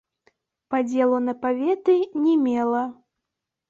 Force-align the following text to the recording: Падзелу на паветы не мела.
Падзелу 0.75 1.21
на 1.27 1.37
паветы 1.45 2.01
не 2.25 2.35
мела. 2.51 2.85